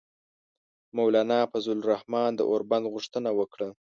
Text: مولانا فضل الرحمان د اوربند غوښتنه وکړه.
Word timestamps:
مولانا 0.97 1.39
فضل 1.51 1.75
الرحمان 1.83 2.31
د 2.35 2.41
اوربند 2.49 2.85
غوښتنه 2.93 3.29
وکړه. 3.39 3.67